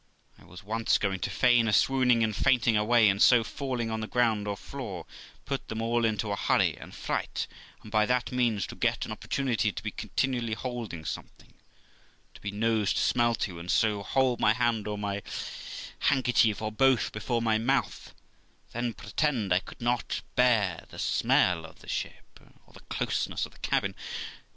I 0.39 0.45
was 0.45 0.63
once 0.63 0.97
going 0.97 1.19
to 1.19 1.29
feign 1.29 1.67
a 1.67 1.71
swooning 1.71 2.23
and 2.23 2.35
fainting 2.35 2.75
away, 2.75 3.07
and 3.07 3.21
so, 3.21 3.43
falling 3.43 3.91
on 3.91 3.99
the 3.99 4.07
ground, 4.07 4.47
or 4.47 4.57
floor, 4.57 5.05
put 5.45 5.67
them 5.67 5.79
all 5.79 6.05
into 6.05 6.31
a 6.31 6.35
hurry 6.35 6.75
and 6.75 6.95
fright, 6.95 7.45
and 7.83 7.91
by 7.91 8.07
that 8.07 8.31
means 8.31 8.65
to 8.65 8.75
get 8.75 9.05
an 9.05 9.11
opportunity 9.11 9.71
to 9.71 9.83
be 9.83 9.91
continually 9.91 10.55
holding 10.55 11.05
something 11.05 11.53
to 12.33 12.41
my 12.43 12.49
nose 12.49 12.93
to 12.93 12.99
smell 12.99 13.35
to, 13.45 13.59
and 13.59 13.69
so 13.69 14.01
hold 14.01 14.39
my 14.39 14.53
hand 14.53 14.87
or 14.87 14.97
my 14.97 15.21
handkerchief, 15.99 16.63
or 16.63 16.71
both, 16.71 17.11
before 17.11 17.39
my 17.39 17.59
mouth; 17.59 18.15
then 18.73 18.93
pretend 18.95 19.51
1 19.51 19.61
could 19.65 19.81
not 19.81 20.21
bear 20.35 20.83
the 20.89 20.97
smell 20.97 21.63
of 21.63 21.77
the 21.81 21.87
ship, 21.87 22.25
358 22.37 22.39
THE 22.39 22.39
LIFE 22.39 22.41
OF 22.41 22.65
ROXANA 22.65 22.65
or 22.65 22.73
the 22.73 22.89
closeness 22.95 23.45
of 23.45 23.51
the 23.51 23.59
cabin. 23.59 23.93